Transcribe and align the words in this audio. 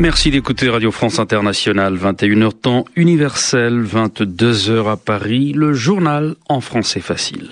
Merci 0.00 0.30
d'écouter 0.30 0.68
Radio 0.68 0.92
France 0.92 1.18
Internationale, 1.18 1.96
21h 1.96 2.52
temps 2.52 2.84
universel, 2.94 3.82
22h 3.82 4.88
à 4.92 4.96
Paris, 4.96 5.52
le 5.52 5.72
journal 5.72 6.36
en 6.48 6.60
français 6.60 7.00
facile. 7.00 7.50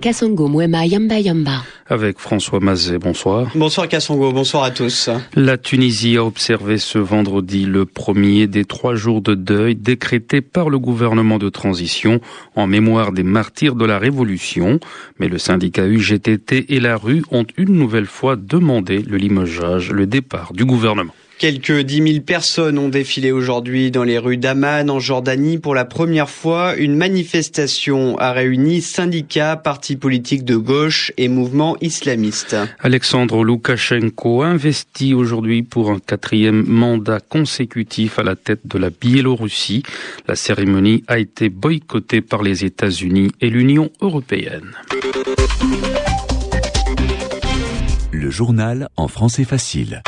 Kasongo 0.00 0.48
Mwema 0.48 0.86
Yamba 0.86 1.18
Yamba. 1.18 1.62
Avec 1.88 2.18
François 2.18 2.58
Mazet, 2.58 2.98
bonsoir. 2.98 3.48
Bonsoir 3.54 3.86
Kassongo, 3.86 4.32
bonsoir 4.32 4.64
à 4.64 4.72
tous. 4.72 5.08
La 5.36 5.56
Tunisie 5.56 6.16
a 6.16 6.24
observé 6.24 6.78
ce 6.78 6.98
vendredi 6.98 7.64
le 7.64 7.86
premier 7.86 8.48
des 8.48 8.64
trois 8.64 8.96
jours 8.96 9.20
de 9.20 9.34
deuil 9.34 9.76
décrétés 9.76 10.40
par 10.40 10.68
le 10.68 10.80
gouvernement 10.80 11.38
de 11.38 11.48
transition 11.48 12.20
en 12.56 12.66
mémoire 12.66 13.12
des 13.12 13.22
martyrs 13.22 13.76
de 13.76 13.84
la 13.84 14.00
Révolution. 14.00 14.80
Mais 15.20 15.28
le 15.28 15.38
syndicat 15.38 15.86
UGTT 15.86 16.74
et 16.74 16.80
la 16.80 16.96
rue 16.96 17.22
ont 17.30 17.46
une 17.56 17.74
nouvelle 17.74 18.06
fois 18.06 18.34
demandé 18.34 19.02
le 19.02 19.16
limogeage, 19.16 19.92
le 19.92 20.06
départ 20.06 20.54
du 20.54 20.64
gouvernement. 20.64 21.14
Quelques 21.38 21.80
10 21.80 22.12
000 22.12 22.24
personnes 22.24 22.78
ont 22.78 22.88
défilé 22.88 23.30
aujourd'hui 23.30 23.90
dans 23.90 24.04
les 24.04 24.16
rues 24.16 24.38
d'Amman 24.38 24.88
en 24.88 25.00
Jordanie 25.00 25.58
pour 25.58 25.74
la 25.74 25.84
première 25.84 26.30
fois. 26.30 26.74
Une 26.76 26.96
manifestation 26.96 28.16
a 28.16 28.32
réuni 28.32 28.80
syndicats, 28.80 29.56
partis 29.56 29.96
politiques 29.96 30.46
de 30.46 30.56
gauche 30.56 31.12
et 31.18 31.28
mouvements 31.28 31.76
islamistes. 31.82 32.56
Alexandre 32.80 33.44
Loukachenko 33.44 34.44
investit 34.44 35.12
aujourd'hui 35.12 35.62
pour 35.62 35.90
un 35.90 35.98
quatrième 35.98 36.64
mandat 36.66 37.20
consécutif 37.20 38.18
à 38.18 38.22
la 38.22 38.34
tête 38.34 38.66
de 38.66 38.78
la 38.78 38.88
Biélorussie. 38.88 39.82
La 40.26 40.36
cérémonie 40.36 41.04
a 41.06 41.18
été 41.18 41.50
boycottée 41.50 42.22
par 42.22 42.42
les 42.42 42.64
États-Unis 42.64 43.30
et 43.42 43.50
l'Union 43.50 43.90
européenne. 44.00 44.72
Le 48.10 48.30
journal 48.30 48.88
en 48.96 49.08
français 49.08 49.44
facile. 49.44 50.02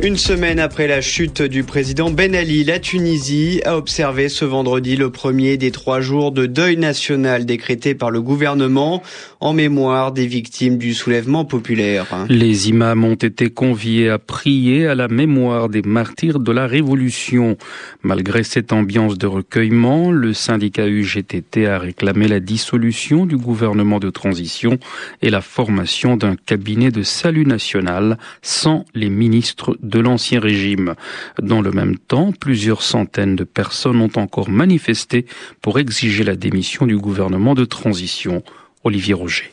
Une 0.00 0.16
semaine 0.16 0.60
après 0.60 0.86
la 0.86 1.00
chute 1.00 1.42
du 1.42 1.64
président 1.64 2.12
Ben 2.12 2.32
Ali, 2.32 2.62
la 2.62 2.78
Tunisie 2.78 3.60
a 3.64 3.76
observé 3.76 4.28
ce 4.28 4.44
vendredi 4.44 4.94
le 4.94 5.10
premier 5.10 5.56
des 5.56 5.72
trois 5.72 6.00
jours 6.00 6.30
de 6.30 6.46
deuil 6.46 6.76
national 6.76 7.44
décrété 7.44 7.96
par 7.96 8.12
le 8.12 8.22
gouvernement 8.22 9.02
en 9.40 9.52
mémoire 9.52 10.12
des 10.12 10.28
victimes 10.28 10.78
du 10.78 10.94
soulèvement 10.94 11.44
populaire. 11.44 12.06
Les 12.28 12.68
imams 12.68 13.04
ont 13.04 13.16
été 13.16 13.50
conviés 13.50 14.08
à 14.08 14.20
prier 14.20 14.86
à 14.86 14.94
la 14.94 15.08
mémoire 15.08 15.68
des 15.68 15.82
martyrs 15.82 16.38
de 16.38 16.52
la 16.52 16.68
Révolution. 16.68 17.56
Malgré 18.04 18.44
cette 18.44 18.72
ambiance 18.72 19.18
de 19.18 19.26
recueillement, 19.26 20.12
le 20.12 20.32
syndicat 20.32 20.86
UGTT 20.86 21.66
a 21.66 21.78
réclamé 21.80 22.28
la 22.28 22.38
dissolution 22.38 23.26
du 23.26 23.36
gouvernement 23.36 23.98
de 23.98 24.10
transition 24.10 24.78
et 25.22 25.30
la 25.30 25.40
formation 25.40 26.16
d'un 26.16 26.36
cabinet 26.36 26.92
de 26.92 27.02
salut 27.02 27.46
national 27.46 28.16
sans 28.42 28.84
les 28.94 29.10
ministres 29.10 29.76
de 29.82 29.87
l'ancien 29.96 30.40
régime. 30.40 30.94
Dans 31.40 31.62
le 31.62 31.70
même 31.70 31.96
temps, 31.96 32.32
plusieurs 32.32 32.82
centaines 32.82 33.36
de 33.36 33.44
personnes 33.44 34.00
ont 34.00 34.10
encore 34.16 34.50
manifesté 34.50 35.24
pour 35.62 35.78
exiger 35.78 36.24
la 36.24 36.36
démission 36.36 36.86
du 36.86 36.98
gouvernement 36.98 37.54
de 37.54 37.64
transition. 37.64 38.42
Olivier 38.84 39.14
Roger. 39.14 39.50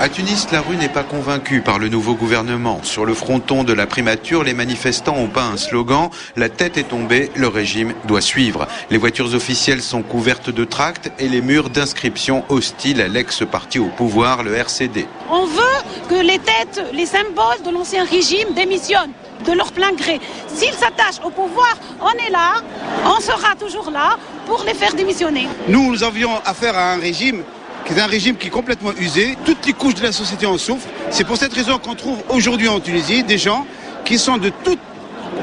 À 0.00 0.08
Tunis, 0.08 0.46
la 0.52 0.60
rue 0.60 0.76
n'est 0.76 0.88
pas 0.88 1.02
convaincue 1.02 1.60
par 1.60 1.80
le 1.80 1.88
nouveau 1.88 2.14
gouvernement. 2.14 2.78
Sur 2.84 3.04
le 3.04 3.14
fronton 3.14 3.64
de 3.64 3.72
la 3.72 3.84
primature, 3.84 4.44
les 4.44 4.54
manifestants 4.54 5.16
ont 5.16 5.26
peint 5.26 5.50
un 5.50 5.56
slogan 5.56 6.10
La 6.36 6.48
tête 6.48 6.78
est 6.78 6.88
tombée, 6.90 7.32
le 7.34 7.48
régime 7.48 7.92
doit 8.04 8.20
suivre. 8.20 8.68
Les 8.90 8.96
voitures 8.96 9.34
officielles 9.34 9.82
sont 9.82 10.02
couvertes 10.02 10.50
de 10.50 10.64
tracts 10.64 11.10
et 11.18 11.28
les 11.28 11.40
murs 11.40 11.68
d'inscriptions 11.68 12.44
hostiles 12.48 13.00
à 13.00 13.08
l'ex-parti 13.08 13.80
au 13.80 13.88
pouvoir, 13.88 14.44
le 14.44 14.54
RCD. 14.54 15.04
On 15.30 15.46
veut 15.46 15.82
que 16.08 16.14
les 16.14 16.38
têtes, 16.38 16.80
les 16.92 17.06
symboles 17.06 17.62
de 17.66 17.70
l'ancien 17.70 18.04
régime 18.04 18.54
démissionnent 18.54 19.12
de 19.44 19.52
leur 19.52 19.72
plein 19.72 19.92
gré. 19.92 20.20
S'ils 20.46 20.74
s'attachent 20.74 21.24
au 21.24 21.30
pouvoir, 21.30 21.76
on 22.00 22.12
est 22.24 22.30
là, 22.30 22.62
on 23.04 23.20
sera 23.20 23.56
toujours 23.56 23.90
là 23.90 24.16
pour 24.46 24.62
les 24.64 24.74
faire 24.74 24.94
démissionner. 24.94 25.48
Nous, 25.66 25.90
nous 25.90 26.04
avions 26.04 26.36
affaire 26.44 26.78
à 26.78 26.92
un 26.92 27.00
régime 27.00 27.42
qui 27.88 27.94
est 27.94 28.02
un 28.02 28.06
régime 28.06 28.36
qui 28.36 28.48
est 28.48 28.50
complètement 28.50 28.92
usé. 28.98 29.36
Toutes 29.46 29.64
les 29.66 29.72
couches 29.72 29.94
de 29.94 30.02
la 30.02 30.12
société 30.12 30.44
en 30.44 30.58
souffrent. 30.58 30.86
C'est 31.10 31.24
pour 31.24 31.38
cette 31.38 31.54
raison 31.54 31.78
qu'on 31.78 31.94
trouve 31.94 32.18
aujourd'hui 32.28 32.68
en 32.68 32.80
Tunisie 32.80 33.22
des 33.22 33.38
gens 33.38 33.66
qui 34.04 34.18
sont 34.18 34.36
de 34.36 34.52
toutes 34.62 34.78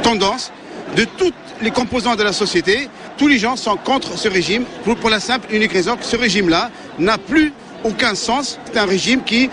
tendances, 0.04 0.52
de 0.96 1.06
toutes 1.06 1.34
les 1.62 1.72
composants 1.72 2.16
de 2.16 2.24
la 2.24 2.34
société. 2.34 2.88
Tous 3.18 3.28
les 3.28 3.40
gens 3.40 3.56
sont 3.56 3.78
contre 3.78 4.18
ce 4.18 4.28
régime 4.28 4.64
pour 4.84 5.10
la 5.10 5.20
simple 5.20 5.48
et 5.52 5.58
unique 5.58 5.74
raison 5.74 5.96
que 5.98 6.06
ce 6.06 6.16
régime-là 6.16 6.70
n'a 7.00 7.18
plus 7.18 7.52
aucun 7.84 8.14
sens. 8.14 8.60
C'est 8.66 8.78
un 8.78 8.86
régime 8.86 9.24
qui 9.24 9.50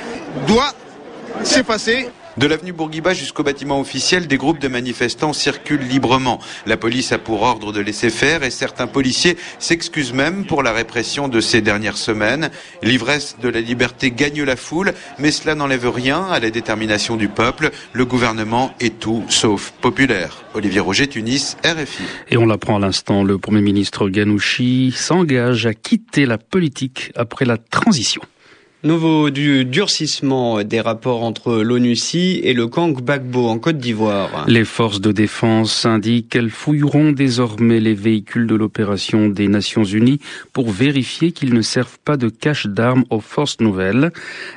doit 0.47 0.73
s'effacer 1.45 2.11
de 2.37 2.47
l'avenue 2.47 2.73
Bourguiba 2.73 3.15
jusqu'au 3.15 3.43
bâtiment 3.43 3.81
officiel, 3.81 4.27
des 4.27 4.37
groupes 4.37 4.59
de 4.59 4.69
manifestants 4.69 5.33
circulent 5.33 5.87
librement. 5.87 6.41
La 6.67 6.77
police 6.77 7.13
a 7.13 7.19
pour 7.19 7.43
ordre 7.43 7.73
de 7.73 7.81
laisser 7.81 8.11
faire 8.11 8.43
et 8.43 8.51
certains 8.51 8.87
policiers 8.87 9.37
s'excusent 9.59 10.13
même 10.13 10.47
pour 10.47 10.63
la 10.63 10.73
répression 10.73 11.29
de 11.29 11.41
ces 11.41 11.61
dernières 11.61 11.97
semaines. 11.97 12.51
L'ivresse 12.83 13.37
de 13.43 13.49
la 13.49 13.61
liberté 13.61 14.11
gagne 14.11 14.43
la 14.43 14.57
foule, 14.57 14.93
mais 15.19 15.31
cela 15.31 15.55
n'enlève 15.55 15.89
rien 15.89 16.25
à 16.25 16.41
la 16.41 16.51
détermination 16.51 17.17
du 17.17 17.29
peuple. 17.29 17.71
Le 17.93 18.05
gouvernement 18.05 18.75
est 18.81 18.99
tout 18.99 19.25
sauf 19.29 19.73
populaire. 19.81 20.45
Olivier 20.55 20.81
Roger, 20.81 21.07
Tunis, 21.07 21.57
RFI. 21.65 22.03
Et 22.31 22.37
on 22.37 22.47
l'apprend 22.47 22.77
à 22.77 22.81
l'instant, 22.81 23.25
le 23.25 23.39
Premier 23.39 23.63
ministre 23.63 24.09
Ghanouchi 24.09 24.93
s'engage 24.97 25.67
à 25.67 25.75
quitter 25.75 26.27
la 26.27 26.39
politique 26.39 27.13
après 27.17 27.45
la 27.45 27.59
transition. 27.59 28.23
Nouveau 28.85 29.31
du 29.31 29.65
durcissement 29.65 30.65
des 30.65 30.81
rapports 30.81 31.23
entre 31.23 31.63
l'ONUCI 31.63 32.41
et 32.43 32.53
le 32.53 32.67
camp 32.67 32.89
Gbagbo 32.89 33.47
en 33.47 33.61
Côte 33.61 33.79
d'Ivoire. 33.79 34.45
Les 34.49 34.65
forces 34.65 35.01
de 35.01 35.13
défense 35.13 35.87
indiquent 35.87 36.31
qu'elles 36.31 36.51
fouilleront 36.51 37.13
désormais 37.13 37.79
les 37.79 37.95
véhicules 37.95 38.49
de 38.49 38.57
l'opération 38.57 39.29
des 39.29 39.47
Nations 39.47 39.85
Unies 39.85 40.19
pour 40.53 40.73
vérifier 40.73 41.31
qu'ils 41.31 41.55
ne 41.55 41.63
servent 41.63 42.01
pas 42.05 42.17
de 42.17 42.29
cache 42.29 42.67
d'armes 42.67 43.05
aux 43.11 43.21
forces 43.21 43.61
nouvelles. 43.61 44.11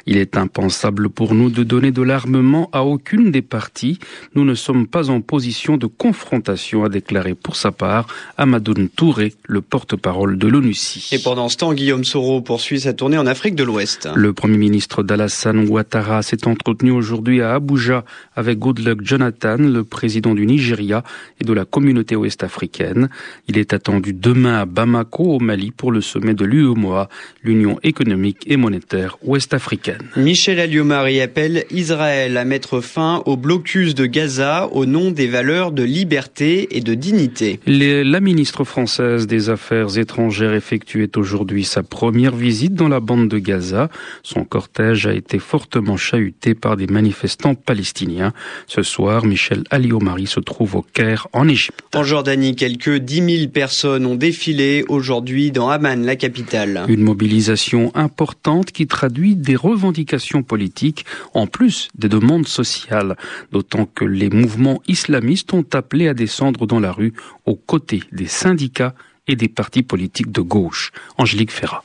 Il 0.08 0.18
est 0.18 0.38
impensable 0.38 1.10
pour 1.10 1.36
nous 1.36 1.52
de 1.52 1.62
donner 1.62 1.92
de 1.92 2.02
l'armement 2.02 2.72
à 2.74 2.84
aucune 2.84 3.30
des 3.30 3.44
parties. 3.44 4.00
Nous 4.34 4.44
ne 4.44 4.56
sommes 4.56 4.88
pas 4.88 5.12
en 5.12 5.22
position 5.22 5.78
de 5.78 5.86
confrontation, 5.86 6.84
a 6.84 6.90
déclaré 6.90 7.36
pour 7.36 7.56
sa 7.56 7.72
part 7.72 8.08
Amadoun 8.40 8.90
Touré, 8.90 9.36
le 9.44 9.62
porte-parole 9.62 10.40
de 10.40 10.48
l'ONUCI. 10.48 11.10
Et 11.12 11.20
pendant 11.20 11.48
ce 11.48 11.58
temps, 11.58 11.74
Guillaume 11.76 12.04
Soro 12.04 12.42
poursuit 12.42 12.80
sa 12.80 12.94
tournée 12.94 13.20
en 13.20 13.28
Afrique 13.28 13.54
de 13.54 13.64
l'Ouest. 13.64 14.10
Le 14.18 14.32
Premier 14.32 14.58
ministre 14.58 15.04
d'Alassane 15.04 15.68
Ouattara 15.68 16.22
s'est 16.22 16.48
entretenu 16.48 16.90
aujourd'hui 16.92 17.42
à 17.42 17.56
Abuja 17.56 18.06
avec 18.34 18.60
Goodluck 18.60 19.02
Jonathan, 19.04 19.58
le 19.58 19.84
président 19.84 20.34
du 20.34 20.46
Nigeria 20.46 21.04
et 21.42 21.44
de 21.44 21.52
la 21.52 21.66
communauté 21.66 22.16
ouest-africaine. 22.16 23.10
Il 23.50 23.58
est 23.58 23.74
attendu 23.74 24.14
demain 24.14 24.62
à 24.62 24.66
Bamako, 24.66 25.36
au 25.36 25.40
Mali, 25.40 25.72
pour 25.72 25.92
le 25.92 26.00
sommet 26.00 26.34
de 26.34 26.46
l'UEMOA, 26.46 27.10
l'Union 27.44 27.78
économique 27.84 28.38
et 28.48 28.56
monétaire 28.56 29.18
ouest-africaine. 29.22 30.04
Michel 30.16 30.62
Alliomari 30.62 31.20
appelle 31.20 31.66
Israël 31.70 32.38
à 32.38 32.46
mettre 32.46 32.80
fin 32.80 33.22
au 33.26 33.36
blocus 33.36 33.96
de 33.96 34.06
Gaza 34.06 34.70
au 34.72 34.86
nom 34.86 35.12
des 35.12 35.28
valeurs 35.28 35.74
de 35.74 35.84
liberté 35.84 36.78
et 36.78 36.80
de 36.80 36.94
dignité. 36.94 37.60
la 37.68 38.22
ministre 38.22 38.64
française 38.64 39.28
des 39.28 39.50
Affaires 39.50 39.98
étrangères 39.98 40.54
effectuait 40.54 41.18
aujourd'hui 41.18 41.66
sa 41.66 41.84
première 41.84 42.34
visite 42.34 42.76
dans 42.76 42.88
la 42.88 43.02
bande 43.02 43.28
de 43.28 43.40
Gaza. 43.40 43.90
Son 44.24 44.44
cortège 44.44 45.08
a 45.08 45.14
été 45.14 45.40
fortement 45.40 45.98
chahuté 45.98 46.56
par 46.56 46.78
des 46.78 46.88
manifestants 46.88 47.56
palestiniens. 47.56 48.34
Ce 48.68 48.84
soir, 48.84 49.26
Michel 49.26 49.64
Aliomari 49.70 50.28
se 50.28 50.40
trouve 50.40 50.76
au 50.76 50.82
Caire, 50.82 51.28
en 51.34 51.48
Égypte. 51.48 51.80
En 51.94 52.04
Jordanie, 52.04 52.56
quelques 52.56 52.98
10 52.98 53.38
000 53.38 53.52
personnes 53.52 54.06
ont 54.06 54.16
défilé 54.16 54.84
aujourd'hui 54.90 55.52
dans 55.52 55.70
Amman, 55.70 56.06
la 56.06 56.16
capitale. 56.16 56.86
Une 56.88 57.04
mobilisation 57.04 57.92
importante 57.96 58.72
qui 58.72 58.88
traduit 58.88 59.36
des 59.36 59.56
revendications 59.56 60.44
politiques 60.44 61.06
en 61.34 61.48
plus 61.48 61.90
des 61.96 62.10
demandes 62.10 62.48
sociales, 62.48 63.16
d'autant 63.52 63.86
que 63.86 64.06
les 64.06 64.30
mouvements 64.30 64.82
islamistes 64.88 65.54
ont 65.54 65.66
appelé 65.74 66.08
à 66.08 66.14
descendre 66.14 66.68
dans 66.68 66.80
la 66.80 66.92
rue 66.92 67.14
aux 67.46 67.56
côtés 67.56 68.02
des 68.12 68.28
syndicats 68.28 68.94
et 69.28 69.36
des 69.36 69.48
partis 69.48 69.84
politiques 69.84 70.32
de 70.32 70.42
gauche. 70.42 70.92
Angélique 71.18 71.52
Ferrat. 71.52 71.84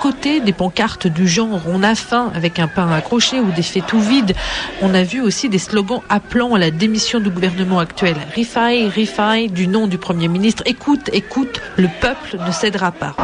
Côté 0.00 0.40
des 0.40 0.52
pancartes 0.52 1.06
du 1.06 1.28
genre 1.28 1.60
On 1.68 1.82
a 1.82 1.94
faim 1.94 2.32
avec 2.34 2.58
un 2.58 2.66
pain 2.66 2.90
accroché 2.90 3.40
ou 3.40 3.52
des 3.52 3.62
faits 3.62 3.86
tout 3.86 4.00
vides, 4.00 4.34
on 4.80 4.94
a 4.94 5.02
vu 5.02 5.20
aussi 5.20 5.48
des 5.48 5.58
slogans 5.58 6.00
appelant 6.08 6.54
à 6.54 6.58
la 6.58 6.70
démission 6.70 7.20
du 7.20 7.30
gouvernement 7.30 7.78
actuel. 7.78 8.16
Rifai, 8.34 8.88
Rifai, 8.88 9.48
du 9.48 9.68
nom 9.68 9.86
du 9.86 9.98
Premier 9.98 10.28
ministre. 10.28 10.62
Écoute, 10.66 11.10
écoute, 11.12 11.60
le 11.76 11.88
peuple 12.00 12.38
ne 12.44 12.50
cédera 12.50 12.90
pas. 12.90 13.14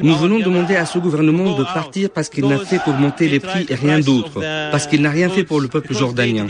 Nous 0.00 0.16
venons 0.16 0.38
demander 0.40 0.76
à 0.76 0.86
ce 0.86 0.98
gouvernement 0.98 1.56
de 1.56 1.64
partir 1.64 2.10
parce 2.10 2.28
qu'il 2.28 2.46
n'a 2.46 2.58
fait 2.58 2.78
qu'augmenter 2.84 3.28
les 3.28 3.40
prix 3.40 3.66
et 3.68 3.74
rien 3.74 4.00
d'autre, 4.00 4.40
parce 4.70 4.86
qu'il 4.86 5.02
n'a 5.02 5.10
rien 5.10 5.28
fait 5.28 5.44
pour 5.44 5.60
le 5.60 5.68
peuple 5.68 5.94
jordanien. 5.94 6.46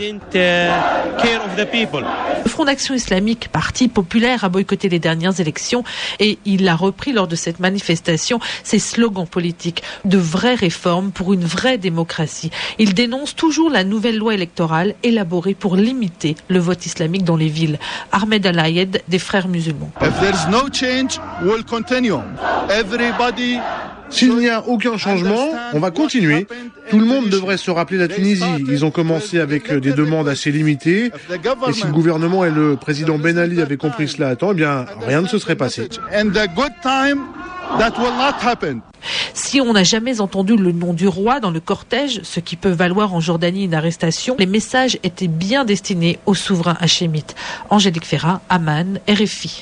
Le 2.43 2.49
Front 2.49 2.65
d'action 2.65 2.93
islamique, 2.93 3.49
parti 3.51 3.87
populaire, 3.87 4.43
a 4.43 4.49
boycotté 4.49 4.89
les 4.89 4.99
dernières 4.99 5.39
élections 5.39 5.83
et 6.19 6.37
il 6.45 6.67
a 6.67 6.75
repris 6.75 7.11
lors 7.11 7.27
de 7.27 7.35
cette 7.35 7.59
manifestation 7.59 8.39
ses 8.63 8.79
slogans 8.79 9.27
politiques 9.27 9.83
de 10.05 10.17
vraies 10.17 10.55
réformes 10.55 11.11
pour 11.11 11.33
une 11.33 11.43
vraie 11.43 11.77
démocratie. 11.77 12.51
Il 12.79 12.93
dénonce 12.93 13.35
toujours 13.35 13.69
la 13.69 13.83
nouvelle 13.83 14.17
loi 14.17 14.33
électorale 14.33 14.95
élaborée 15.03 15.53
pour 15.53 15.75
limiter 15.75 16.35
le 16.47 16.59
vote 16.59 16.85
islamique 16.85 17.23
dans 17.23 17.37
les 17.37 17.49
villes. 17.49 17.79
Ahmed 18.11 18.45
Al-Ayed 18.45 18.94
des 19.07 19.19
Frères 19.19 19.47
musulmans. 19.47 19.91
S'il 24.09 24.35
n'y 24.37 24.49
a 24.49 24.65
aucun 24.65 24.97
changement, 24.97 25.49
on 25.73 25.79
va 25.79 25.91
continuer. 25.91 26.47
Tout 26.89 26.99
le 26.99 27.05
monde 27.05 27.29
devrait 27.29 27.57
se 27.57 27.71
rappeler 27.71 27.97
la 27.97 28.07
Tunisie. 28.07 28.43
Ils 28.69 28.85
ont 28.85 28.91
commencé 28.91 29.39
avec 29.39 29.73
des 29.73 29.93
demandes 29.93 30.29
assez 30.29 30.51
limitées. 30.51 31.11
Et 31.67 31.73
si 31.73 31.85
le 31.85 31.91
gouvernement 31.91 32.45
et 32.45 32.51
le 32.51 32.75
président 32.75 33.17
Ben 33.17 33.37
Ali 33.37 33.61
avaient 33.61 33.77
compris 33.77 34.07
cela 34.07 34.29
à 34.29 34.35
temps, 34.35 34.51
eh 34.51 34.55
bien, 34.55 34.85
rien 35.05 35.21
ne 35.21 35.27
se 35.27 35.37
serait 35.39 35.55
passé. 35.55 35.89
Si 39.33 39.61
on 39.61 39.73
n'a 39.73 39.83
jamais 39.83 40.21
entendu 40.21 40.55
le 40.55 40.71
nom 40.71 40.93
du 40.93 41.07
roi 41.07 41.39
dans 41.39 41.51
le 41.51 41.59
cortège, 41.59 42.21
ce 42.23 42.39
qui 42.39 42.55
peut 42.55 42.69
valoir 42.69 43.13
en 43.13 43.19
Jordanie 43.19 43.65
une 43.65 43.73
arrestation, 43.73 44.35
les 44.39 44.45
messages 44.45 44.97
étaient 45.03 45.27
bien 45.27 45.65
destinés 45.65 46.19
au 46.25 46.33
souverain 46.33 46.77
hachémite. 46.79 47.35
Angélique 47.69 48.05
Ferrat, 48.05 48.41
Amman, 48.49 48.99
RFI. 49.07 49.61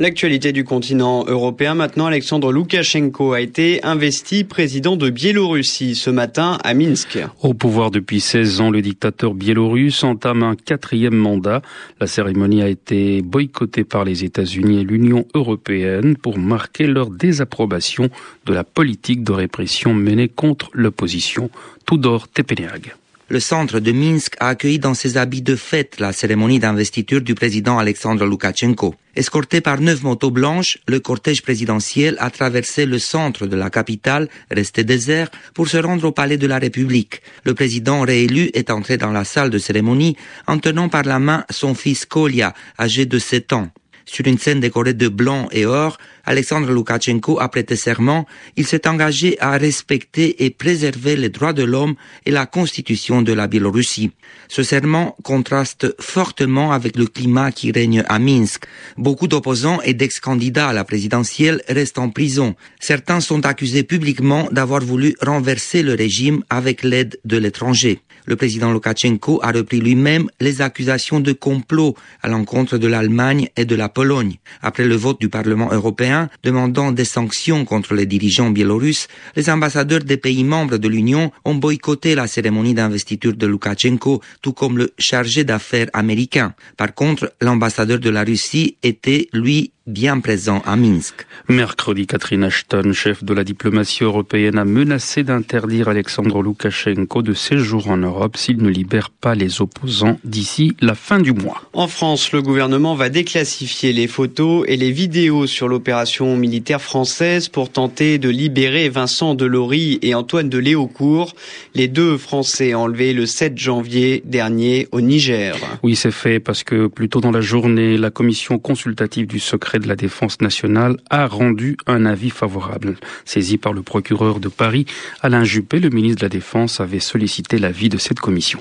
L'actualité 0.00 0.50
du 0.50 0.64
continent 0.64 1.24
européen 1.28 1.76
maintenant, 1.76 2.06
Alexandre 2.06 2.50
Loukachenko 2.50 3.32
a 3.32 3.40
été 3.40 3.78
investi 3.84 4.42
président 4.42 4.96
de 4.96 5.08
Biélorussie 5.08 5.94
ce 5.94 6.10
matin 6.10 6.58
à 6.64 6.74
Minsk. 6.74 7.20
Au 7.42 7.54
pouvoir 7.54 7.92
depuis 7.92 8.18
16 8.18 8.60
ans, 8.60 8.70
le 8.72 8.82
dictateur 8.82 9.34
biélorusse 9.34 10.02
entame 10.02 10.42
un 10.42 10.56
quatrième 10.56 11.14
mandat. 11.14 11.62
La 12.00 12.08
cérémonie 12.08 12.60
a 12.60 12.68
été 12.68 13.22
boycottée 13.22 13.84
par 13.84 14.04
les 14.04 14.24
États-Unis 14.24 14.80
et 14.80 14.84
l'Union 14.84 15.26
européenne 15.32 16.16
pour 16.16 16.38
marquer 16.38 16.88
leur 16.88 17.10
désapprobation 17.10 18.08
de 18.46 18.52
la 18.52 18.64
politique 18.64 19.22
de 19.22 19.30
répression 19.30 19.94
menée 19.94 20.28
contre 20.28 20.70
l'opposition. 20.72 21.50
Tudor 21.86 22.26
Tepeneag. 22.26 22.94
Le 23.30 23.40
centre 23.40 23.80
de 23.80 23.90
Minsk 23.90 24.36
a 24.38 24.48
accueilli 24.48 24.78
dans 24.78 24.92
ses 24.92 25.16
habits 25.16 25.40
de 25.40 25.56
fête 25.56 25.98
la 25.98 26.12
cérémonie 26.12 26.58
d'investiture 26.58 27.22
du 27.22 27.34
président 27.34 27.78
Alexandre 27.78 28.26
Loukachenko. 28.26 28.94
Escorté 29.16 29.62
par 29.62 29.80
neuf 29.80 30.02
motos 30.02 30.30
blanches, 30.30 30.76
le 30.86 31.00
cortège 31.00 31.40
présidentiel 31.40 32.16
a 32.20 32.28
traversé 32.28 32.84
le 32.84 32.98
centre 32.98 33.46
de 33.46 33.56
la 33.56 33.70
capitale, 33.70 34.28
resté 34.50 34.84
désert, 34.84 35.30
pour 35.54 35.68
se 35.68 35.78
rendre 35.78 36.04
au 36.04 36.12
palais 36.12 36.36
de 36.36 36.46
la 36.46 36.58
République. 36.58 37.22
Le 37.44 37.54
président 37.54 38.02
réélu 38.02 38.50
est 38.52 38.68
entré 38.68 38.98
dans 38.98 39.12
la 39.12 39.24
salle 39.24 39.48
de 39.48 39.58
cérémonie 39.58 40.18
en 40.46 40.58
tenant 40.58 40.90
par 40.90 41.04
la 41.04 41.18
main 41.18 41.46
son 41.48 41.74
fils 41.74 42.04
Kolya, 42.04 42.52
âgé 42.78 43.06
de 43.06 43.18
7 43.18 43.54
ans. 43.54 43.70
Sur 44.06 44.26
une 44.26 44.38
scène 44.38 44.60
décorée 44.60 44.94
de 44.94 45.08
blanc 45.08 45.48
et 45.50 45.64
or, 45.66 45.98
Alexandre 46.24 46.70
Loukachenko 46.70 47.40
a 47.40 47.48
prêté 47.48 47.76
serment. 47.76 48.26
Il 48.56 48.66
s'est 48.66 48.86
engagé 48.86 49.40
à 49.40 49.52
respecter 49.52 50.44
et 50.44 50.50
préserver 50.50 51.16
les 51.16 51.28
droits 51.28 51.52
de 51.52 51.64
l'homme 51.64 51.94
et 52.26 52.30
la 52.30 52.46
constitution 52.46 53.22
de 53.22 53.32
la 53.32 53.46
Biélorussie. 53.46 54.10
Ce 54.48 54.62
serment 54.62 55.16
contraste 55.22 55.94
fortement 56.00 56.72
avec 56.72 56.96
le 56.96 57.06
climat 57.06 57.50
qui 57.50 57.72
règne 57.72 58.04
à 58.08 58.18
Minsk. 58.18 58.64
Beaucoup 58.96 59.26
d'opposants 59.26 59.80
et 59.82 59.94
d'ex-candidats 59.94 60.68
à 60.68 60.72
la 60.72 60.84
présidentielle 60.84 61.62
restent 61.68 61.98
en 61.98 62.10
prison. 62.10 62.54
Certains 62.80 63.20
sont 63.20 63.46
accusés 63.46 63.84
publiquement 63.84 64.48
d'avoir 64.52 64.80
voulu 64.80 65.16
renverser 65.20 65.82
le 65.82 65.94
régime 65.94 66.42
avec 66.50 66.82
l'aide 66.82 67.18
de 67.24 67.36
l'étranger. 67.38 68.00
Le 68.26 68.36
président 68.36 68.72
Loukachenko 68.72 69.40
a 69.42 69.52
repris 69.52 69.80
lui-même 69.80 70.28
les 70.40 70.62
accusations 70.62 71.20
de 71.20 71.32
complot 71.32 71.94
à 72.22 72.28
l'encontre 72.28 72.78
de 72.78 72.86
l'Allemagne 72.86 73.48
et 73.56 73.64
de 73.66 73.76
la 73.76 73.88
Pologne. 73.88 74.36
Après 74.62 74.84
le 74.86 74.94
vote 74.94 75.20
du 75.20 75.28
Parlement 75.28 75.70
européen 75.72 76.30
demandant 76.42 76.90
des 76.90 77.04
sanctions 77.04 77.64
contre 77.64 77.94
les 77.94 78.06
dirigeants 78.06 78.50
biélorusses, 78.50 79.08
les 79.36 79.50
ambassadeurs 79.50 80.04
des 80.04 80.16
pays 80.16 80.44
membres 80.44 80.78
de 80.78 80.88
l'Union 80.88 81.32
ont 81.44 81.54
boycotté 81.54 82.14
la 82.14 82.26
cérémonie 82.26 82.74
d'investiture 82.74 83.34
de 83.34 83.46
Loukachenko, 83.46 84.22
tout 84.40 84.52
comme 84.52 84.78
le 84.78 84.92
chargé 84.98 85.44
d'affaires 85.44 85.88
américain. 85.92 86.54
Par 86.76 86.94
contre, 86.94 87.34
l'ambassadeur 87.42 87.98
de 87.98 88.10
la 88.10 88.24
Russie 88.24 88.78
était, 88.82 89.28
lui, 89.32 89.73
bien 89.86 90.18
présent 90.20 90.62
à 90.64 90.76
Minsk. 90.76 91.26
Mercredi, 91.48 92.06
Catherine 92.06 92.44
Ashton, 92.44 92.92
chef 92.94 93.22
de 93.22 93.34
la 93.34 93.44
diplomatie 93.44 94.02
européenne, 94.02 94.56
a 94.56 94.64
menacé 94.64 95.24
d'interdire 95.24 95.88
Alexandre 95.88 96.42
Loukachenko 96.42 97.20
de 97.20 97.34
séjour 97.34 97.88
en 97.88 97.98
Europe 97.98 98.38
s'il 98.38 98.62
ne 98.62 98.70
libère 98.70 99.10
pas 99.10 99.34
les 99.34 99.60
opposants 99.60 100.18
d'ici 100.24 100.74
la 100.80 100.94
fin 100.94 101.20
du 101.20 101.32
mois. 101.32 101.62
En 101.74 101.86
France, 101.86 102.32
le 102.32 102.40
gouvernement 102.40 102.94
va 102.94 103.10
déclassifier 103.10 103.92
les 103.92 104.06
photos 104.06 104.64
et 104.68 104.76
les 104.76 104.90
vidéos 104.90 105.46
sur 105.46 105.68
l'opération 105.68 106.34
militaire 106.34 106.80
française 106.80 107.48
pour 107.50 107.70
tenter 107.70 108.16
de 108.18 108.30
libérer 108.30 108.88
Vincent 108.88 109.34
Delory 109.34 109.98
et 110.00 110.14
Antoine 110.14 110.48
de 110.48 110.58
Léaucourt, 110.58 111.34
les 111.74 111.88
deux 111.88 112.16
Français 112.16 112.72
enlevés 112.72 113.12
le 113.12 113.26
7 113.26 113.58
janvier 113.58 114.22
dernier 114.24 114.88
au 114.92 115.02
Niger. 115.02 115.56
Oui, 115.82 115.94
c'est 115.94 116.10
fait 116.10 116.40
parce 116.40 116.64
que 116.64 116.86
plus 116.86 117.10
tôt 117.10 117.20
dans 117.20 117.32
la 117.32 117.42
journée, 117.42 117.98
la 117.98 118.10
commission 118.10 118.58
consultative 118.58 119.26
du 119.26 119.40
secret 119.40 119.73
de 119.78 119.88
la 119.88 119.96
Défense 119.96 120.40
nationale 120.40 120.96
a 121.10 121.26
rendu 121.26 121.76
un 121.86 122.06
avis 122.06 122.30
favorable. 122.30 122.96
Saisi 123.24 123.58
par 123.58 123.72
le 123.72 123.82
procureur 123.82 124.40
de 124.40 124.48
Paris, 124.48 124.86
Alain 125.22 125.44
Juppé, 125.44 125.80
le 125.80 125.90
ministre 125.90 126.20
de 126.20 126.24
la 126.24 126.30
Défense, 126.30 126.80
avait 126.80 127.00
sollicité 127.00 127.58
l'avis 127.58 127.88
de 127.88 127.98
cette 127.98 128.20
commission. 128.20 128.60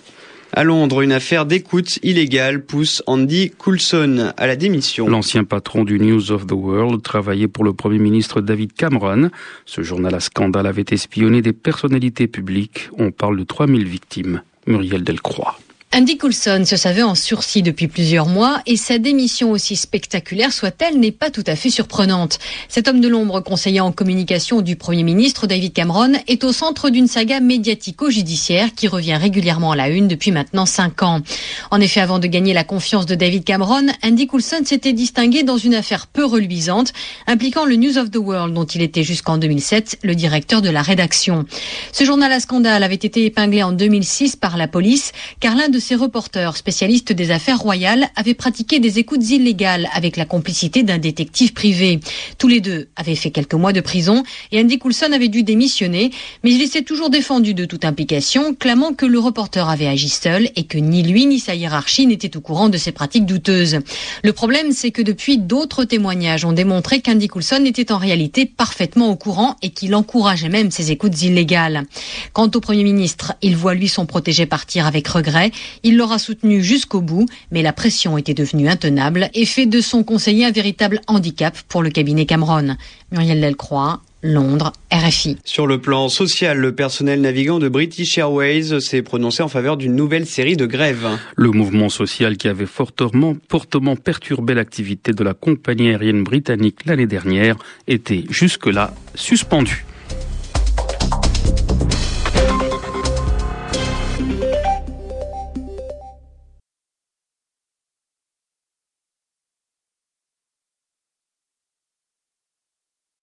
À 0.56 0.64
Londres, 0.64 1.02
une 1.02 1.12
affaire 1.12 1.48
d'écoute 1.48 1.98
illégale 2.04 2.64
pousse 2.64 3.02
Andy 3.08 3.50
Coulson 3.50 4.34
à 4.38 4.46
la 4.46 4.56
démission. 4.56 5.08
L'ancien 5.08 5.46
patron 5.46 5.84
du 5.84 6.00
News 6.00 6.32
of 6.32 6.46
the 6.46 6.52
World 6.52 7.02
travaillait 7.02 7.48
pour 7.48 7.64
le 7.64 7.74
Premier 7.74 7.98
ministre 7.98 8.40
David 8.40 8.74
Cameron. 8.74 9.32
Ce 9.66 9.82
journal 9.82 10.14
à 10.14 10.20
scandale 10.20 10.68
avait 10.68 10.86
espionné 10.92 11.42
des 11.42 11.54
personnalités 11.54 12.28
publiques. 12.28 12.90
On 13.00 13.10
parle 13.10 13.40
de 13.40 13.44
3000 13.44 13.88
victimes. 13.88 14.44
Muriel 14.68 15.04
Delcroix. 15.04 15.58
Andy 15.96 16.18
Coulson 16.18 16.64
se 16.66 16.76
savait 16.76 17.04
en 17.04 17.14
sursis 17.14 17.62
depuis 17.62 17.88
plusieurs 17.88 18.26
mois 18.26 18.64
et 18.66 18.78
sa 18.78 18.98
démission 18.98 19.52
aussi 19.52 19.76
spectaculaire 19.76 20.52
soit-elle 20.52 21.00
n'est 21.00 21.12
pas 21.12 21.30
tout 21.30 21.44
à 21.46 21.56
fait 21.56 21.70
surprenante. 21.70 22.40
Cet 22.68 22.88
homme 22.88 23.00
de 23.00 23.08
l'ombre 23.08 23.42
conseiller 23.42 23.80
en 23.80 23.92
communication 23.92 24.62
du 24.62 24.76
Premier 24.76 25.04
ministre 25.04 25.46
David 25.46 25.72
Cameron 25.72 26.14
est 26.28 26.44
au 26.46 26.52
centre 26.52 26.90
d'une 26.90 27.06
saga 27.06 27.40
médiatico-judiciaire 27.42 28.74
qui 28.74 28.88
revient 28.88 29.18
régulièrement 29.18 29.74
à 29.74 29.76
la 29.76 29.90
une 29.90 30.08
depuis 30.08 30.32
maintenant 30.32 30.66
cinq 30.66 31.04
ans. 31.04 31.22
En 31.70 31.80
effet, 31.80 32.00
avant 32.00 32.18
de 32.18 32.26
gagner 32.26 32.54
la 32.54 32.64
confiance 32.64 33.06
de 33.06 33.14
David 33.14 33.44
Cameron, 33.44 33.86
Andy 34.02 34.26
Coulson 34.26 34.62
s'était 34.66 34.94
distingué 34.94 35.44
dans 35.44 35.58
une 35.58 35.76
affaire 35.76 36.08
peu 36.08 36.26
reluisante 36.26 36.92
impliquant 37.28 37.66
le 37.66 37.76
News 37.76 38.00
of 38.00 38.10
the 38.10 38.18
World 38.18 38.56
dont 38.56 38.66
il 38.66 38.82
était 38.82 39.04
jusqu'en 39.04 39.38
2007 39.38 40.00
le 40.02 40.16
directeur 40.16 40.64
de 40.64 40.72
la 40.72 40.82
rédaction. 40.82 41.46
Ce 41.92 42.04
journal 42.04 42.32
à 42.32 42.40
scandale 42.40 42.82
avait 42.82 42.96
été 42.96 43.26
épinglé 43.26 43.62
en 43.62 43.74
2006 43.74 44.38
par 44.38 44.58
la 44.58 44.68
police 44.68 45.12
car 45.40 45.56
l'un 45.56 45.70
de 45.70 45.83
ces 45.84 45.96
reporters 45.96 46.56
spécialistes 46.56 47.12
des 47.12 47.30
affaires 47.30 47.60
royales 47.60 48.08
avaient 48.16 48.34
pratiqué 48.34 48.80
des 48.80 49.00
écoutes 49.00 49.30
illégales 49.30 49.90
avec 49.94 50.16
la 50.16 50.26
complicité 50.26 50.82
d'un 50.82 50.98
détective 50.98 51.54
privé. 51.54 52.00
Tous 52.38 52.48
les 52.48 52.62
deux 52.62 52.88
avaient 52.96 53.16
fait 53.16 53.32
quelques 53.32 53.54
mois 53.54 53.74
de 53.74 53.82
prison 53.82 54.24
et 54.52 54.62
Andy 54.62 54.80
Coulson 54.80 55.12
avait 55.12 55.28
dû 55.28 55.44
démissionner, 55.44 56.12
mais 56.44 56.52
il 56.54 56.68
s'est 56.70 56.84
toujours 56.84 57.10
défendu 57.10 57.54
de 57.54 57.66
toute 57.66 57.84
implication, 57.84 58.56
clamant 58.56 58.94
que 58.94 59.06
le 59.06 59.20
reporter 59.20 59.70
avait 59.70 59.88
agi 59.88 60.08
seul 60.08 60.50
et 60.56 60.64
que 60.64 60.78
ni 60.78 61.04
lui 61.04 61.26
ni 61.26 61.40
sa 61.40 61.54
hiérarchie 61.54 62.08
n'étaient 62.08 62.38
au 62.38 62.42
courant 62.42 62.70
de 62.70 62.78
ces 62.78 62.94
pratiques 62.94 63.26
douteuses. 63.26 63.80
Le 64.24 64.32
problème, 64.32 64.72
c'est 64.72 64.92
que 64.92 65.02
depuis, 65.02 65.38
d'autres 65.38 65.84
témoignages 65.84 66.46
ont 66.46 66.54
démontré 66.54 67.02
qu'Andy 67.02 67.28
Coulson 67.28 67.64
était 67.66 67.92
en 67.92 67.98
réalité 67.98 68.46
parfaitement 68.46 69.10
au 69.10 69.18
courant 69.18 69.58
et 69.62 69.72
qu'il 69.72 69.94
encourageait 69.96 70.48
même 70.48 70.72
ces 70.72 70.92
écoutes 70.92 71.22
illégales. 71.22 71.84
Quant 72.32 72.50
au 72.56 72.62
Premier 72.62 72.86
ministre, 72.86 73.34
il 73.42 73.58
voit 73.58 73.74
lui 73.74 73.90
son 73.90 74.06
protégé 74.06 74.46
partir 74.46 74.88
avec 74.88 75.08
regret. 75.10 75.52
Il 75.84 75.98
l'aura 75.98 76.20
soutenu 76.20 76.62
jusqu'au 76.62 77.02
bout, 77.02 77.26
mais 77.52 77.62
la 77.62 77.74
pression 77.74 78.18
était 78.18 78.34
devenue 78.34 78.70
intenable 78.70 79.30
et 79.34 79.46
fait 79.46 79.66
de 79.66 79.82
son 79.82 80.04
conseiller 80.04 80.46
un 80.46 80.52
véritable 80.52 81.02
handicap 81.08 81.58
pour 81.68 81.82
le 81.82 81.90
cabinet 81.90 82.26
Cameron. 82.26 82.76
Muriel 83.12 83.42
Delcroix, 83.42 84.02
Londres, 84.24 84.72
RFI. 84.92 85.38
Sur 85.44 85.68
le 85.68 85.80
plan 85.80 86.08
social, 86.08 86.58
le 86.58 86.74
personnel 86.74 87.22
navigant 87.22 87.60
de 87.60 87.68
British 87.68 88.18
Airways 88.18 88.80
s'est 88.80 89.02
prononcé 89.02 89.44
en 89.44 89.50
faveur 89.50 89.76
d'une 89.76 89.96
nouvelle 89.96 90.26
série 90.26 90.56
de 90.56 90.66
grèves. 90.66 91.08
Le 91.36 91.52
mouvement 91.52 91.90
social 91.90 92.38
qui 92.38 92.48
avait 92.48 92.66
fortement, 92.66 93.36
fortement 93.50 93.96
perturbé 93.96 94.54
l'activité 94.54 95.12
de 95.12 95.24
la 95.24 95.34
compagnie 95.34 95.90
aérienne 95.90 96.24
britannique 96.24 96.86
l'année 96.86 97.08
dernière 97.08 97.58
était 97.88 98.24
jusque-là 98.30 98.94
suspendu. 99.14 99.86